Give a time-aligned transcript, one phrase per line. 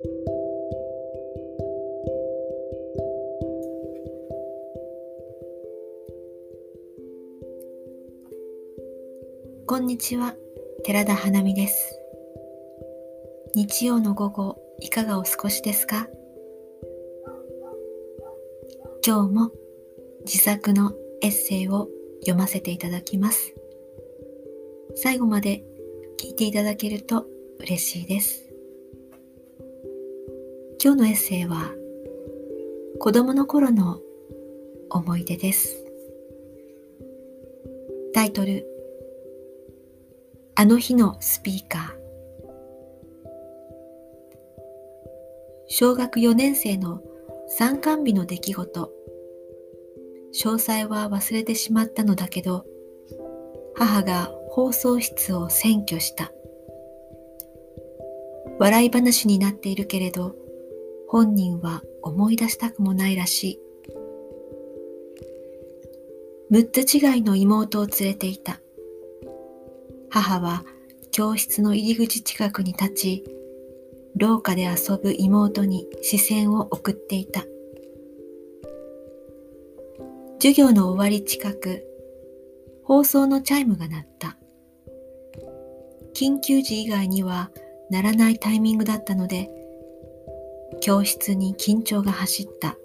[0.00, 0.06] こ
[9.76, 10.36] んにちは、
[10.84, 11.98] 寺田花美です。
[13.56, 16.06] 日曜の午後、いかがお過ごしですか？
[19.04, 19.50] 今日も
[20.24, 20.92] 自作の
[21.22, 21.88] エッセイを
[22.20, 23.52] 読ませていただきます。
[24.94, 25.64] 最後まで
[26.20, 27.26] 聞いていただけると
[27.58, 28.47] 嬉しいです。
[30.80, 31.72] 今日のエッセイは
[33.00, 33.98] 子供の頃の
[34.90, 35.84] 思い出です。
[38.14, 38.64] タイトル
[40.54, 41.98] あの日のスピーカー。
[45.66, 47.02] 小学4年生の
[47.48, 48.92] 参観日の出来事。
[50.32, 52.64] 詳細は忘れてしまったのだけど
[53.74, 56.30] 母が放送室を占拠した。
[58.60, 60.36] 笑い話になっているけれど
[61.08, 63.60] 本人は思い出したくもないらしい
[66.52, 68.60] 6つ違いの妹を連れていた
[70.10, 70.64] 母は
[71.18, 73.24] 教室の入り口近くに立ち、
[74.16, 77.44] 廊下で遊ぶ妹に視線を送っていた。
[80.40, 81.84] 授業の終わり近く、
[82.84, 84.36] 放送のチャイムが鳴った。
[86.14, 87.50] 緊急時以外には
[87.90, 89.50] 鳴らないタイミングだったので、
[90.88, 92.78] 教室に緊張が走った。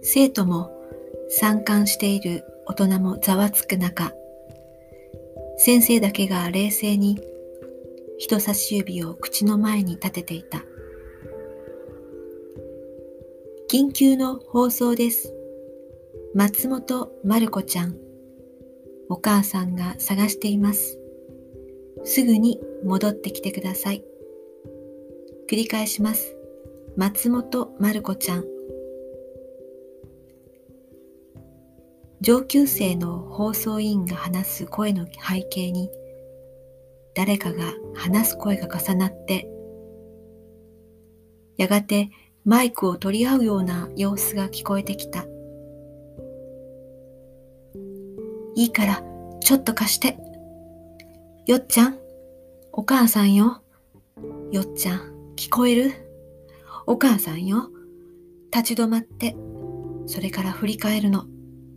[0.00, 0.70] 生徒も
[1.28, 4.12] 参観している大人もざわつく中、
[5.56, 7.18] 先生だけが冷静に
[8.18, 10.62] 人差し指を口の前に立てていた。
[13.68, 15.34] 緊急の放送です。
[16.36, 17.96] 松本まる子ちゃん。
[19.08, 21.00] お母さんが探しています。
[22.04, 24.04] すぐに戻ってきてください。
[25.48, 26.36] 繰り返します。
[26.96, 28.44] 松本まる子ちゃん。
[32.20, 35.90] 上級生の放送委員が話す声の背景に
[37.14, 39.48] 誰かが話す声が重なって
[41.56, 42.10] やがて
[42.44, 45.26] マイクを取り合うような様子が聞こえてきた。
[48.54, 49.02] いいから、
[49.40, 50.16] ちょっと貸して。
[51.46, 51.98] よっちゃん、
[52.72, 53.60] お母さんよ。
[54.52, 55.92] よっちゃん、聞こえる？
[56.86, 57.68] お母さんよ。
[58.54, 59.36] 立ち止まって、
[60.06, 61.26] それから振り返るの。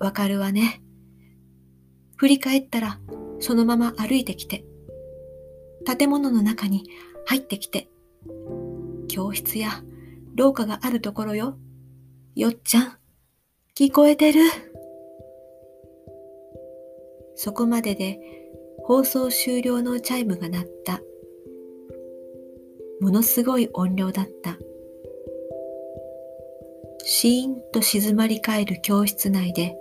[0.00, 0.82] わかるわね。
[2.16, 2.98] 振り返ったら、
[3.40, 4.64] そのまま歩いてきて、
[5.84, 6.88] 建物の中に
[7.26, 7.88] 入ってきて、
[9.08, 9.82] 教室や
[10.34, 11.58] 廊下があるところよ。
[12.34, 12.96] よっちゃん、
[13.76, 14.40] 聞こえてる？
[17.36, 18.18] そこまでで
[18.84, 21.00] 放送終了のチャイムが鳴った。
[23.02, 24.56] ものすごい音量だった。
[27.04, 29.76] シーンと静まり返る教室内で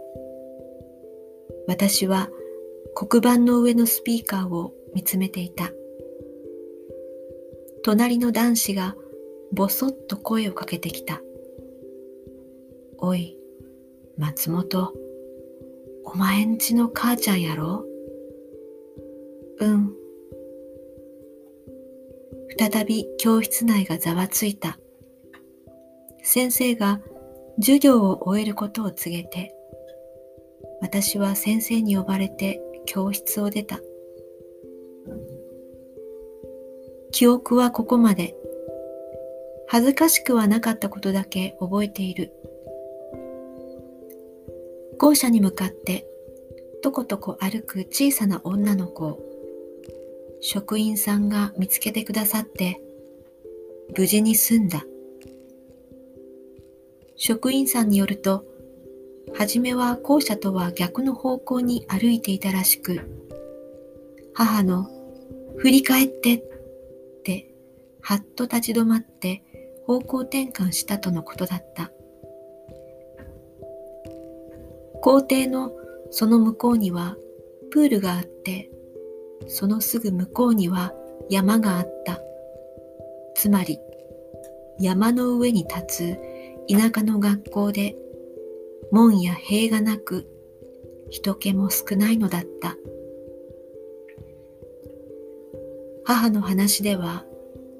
[1.67, 2.29] 私は
[2.95, 5.69] 黒板の上のスピーカーを見つめていた。
[7.83, 8.95] 隣の男子が
[9.51, 11.21] ぼそっと声をかけてきた。
[12.97, 13.37] おい、
[14.17, 14.93] 松本、
[16.05, 17.85] お前んちの母ちゃんやろ
[19.59, 20.00] うん。
[22.57, 24.77] 再び教室内がざわついた。
[26.23, 26.99] 先生が
[27.57, 29.53] 授業を終えることを告げて、
[30.81, 33.79] 私は先生に呼ばれて教室を出た。
[37.11, 38.35] 記憶はここまで。
[39.73, 42.33] 恥ずかしくはなかったことだけ覚えている。
[44.97, 46.05] 校舎に向かって
[46.83, 49.30] とことこ歩く小さな女の子を
[50.41, 52.81] 職員さんが見つけてくださって
[53.95, 54.83] 無事に済んだ。
[57.15, 58.43] 職員さんによると
[59.37, 63.01] はじめは校舎とは逆の方向に歩いていたらしく、
[64.33, 64.89] 母の
[65.57, 66.43] 振り返ってっ
[67.23, 67.53] て
[68.01, 69.43] はっと立ち止まって
[69.85, 71.91] 方向転換したとのことだった。
[75.01, 75.71] 校庭の
[76.09, 77.15] その向こうには
[77.69, 78.70] プールがあって、
[79.47, 80.93] そのすぐ向こうには
[81.29, 82.21] 山があった。
[83.41, 83.79] つまり
[84.79, 86.17] 山の上に立つ
[86.69, 87.95] 田舎の学校で
[88.91, 90.27] 門や塀がなく
[91.09, 92.77] 人気も少ないのだった
[96.03, 97.25] 母の話では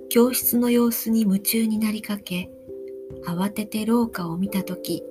[0.09, 2.49] 教室の様子に夢中になりかけ
[3.25, 5.03] 慌てて廊下を見た時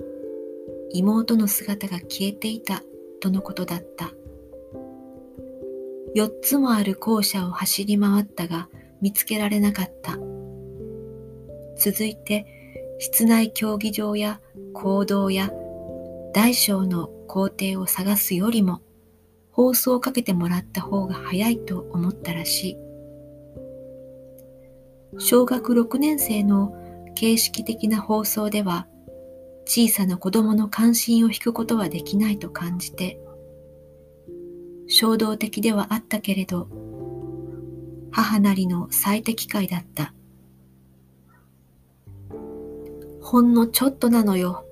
[0.93, 2.83] 妹の姿が消えていた
[3.21, 4.13] とのことだった
[6.15, 8.69] 4つもある校舎を走り回ったが
[9.01, 10.19] 見つけられなかった。
[11.77, 12.47] 続いて、
[12.99, 14.41] 室内競技場や
[14.75, 15.51] 行動や
[16.35, 18.83] 大小の工程を探すよりも
[19.51, 22.77] 放送をかけてもらった方が早いと思ったらしい。
[25.19, 26.75] 小学6年生の
[27.15, 28.87] 形式的な放送では
[29.65, 33.21] 小さな子供の関心を引くことはできないと感じて
[34.91, 36.69] 衝動的ではあったけれど
[38.11, 40.13] 母なりの最適解だった。
[43.23, 44.67] ほんのちょっとなのよ。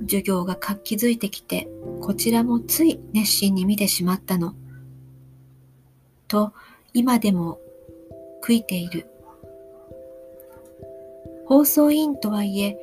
[0.00, 1.68] 授業が活気づいてきて
[2.00, 4.54] こちらもつい熱心に見てしまったの。
[6.28, 6.54] と
[6.94, 7.60] 今でも
[8.42, 9.06] 悔いている。
[11.44, 12.78] 放送委員とはいえ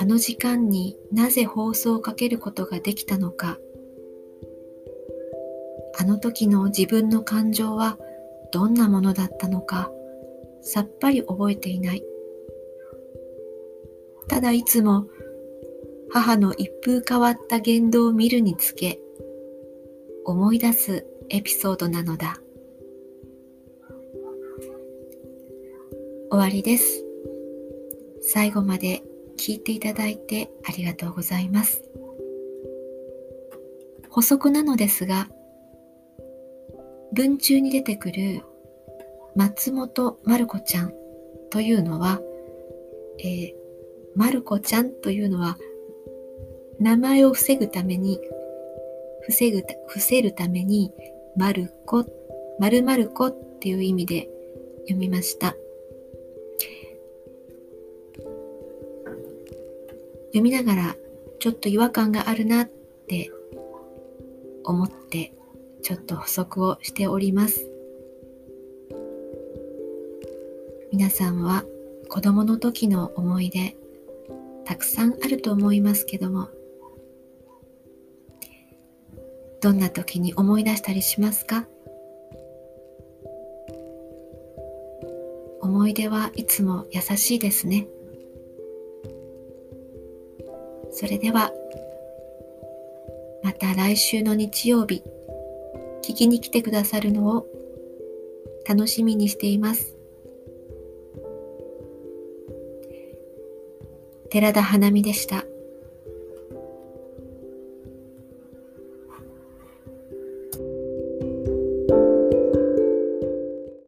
[0.00, 3.58] あの時間になぜ放送をかけることができたのか。
[6.00, 7.98] あの時の自分の感情は
[8.52, 9.92] どんなものだったのか
[10.62, 12.02] さっぱり覚えていない。
[14.26, 15.08] ただいつも
[16.08, 18.98] 母の一風変わった言動を見るにつけ
[20.24, 22.40] 思い出すエピソードなのだ。
[26.30, 27.04] 終わりです。
[28.22, 29.02] 最後まで
[29.36, 31.82] 聞いていただいてありがとうございます。
[34.08, 35.28] 補足なのですが、
[37.12, 38.42] 文中に出てくる
[39.34, 40.92] 松本まる子ちゃん
[41.50, 42.20] というのは、
[43.18, 43.52] えー、
[44.14, 45.56] まる子ちゃんというのは
[46.80, 48.18] 名前を防ぐために、
[49.26, 50.94] 防ぐ、伏せるために、
[51.36, 52.06] まる子、
[52.58, 54.30] まるまる子っていう意味で
[54.84, 55.54] 読みました。
[60.28, 60.96] 読みながら
[61.38, 62.70] ちょっと違和感があるなっ
[63.08, 63.30] て
[64.64, 65.34] 思って
[65.82, 67.66] ちょっと補足をしております。
[70.92, 71.64] 皆さんは
[72.08, 73.76] 子供の時の思い出
[74.64, 76.48] たくさんあると思いますけども
[79.60, 81.66] どんな時に思い出したりしますか？
[85.60, 87.86] 思い出はいつも優しいですね。
[90.90, 91.52] それでは、
[93.44, 95.04] また来週の日曜日、
[96.02, 97.46] 聞きに来てくださるのを
[98.68, 99.96] 楽しみにしています。
[104.30, 105.44] 寺田花見でした。